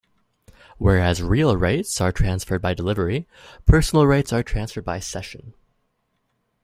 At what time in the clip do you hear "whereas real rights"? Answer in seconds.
0.79-2.01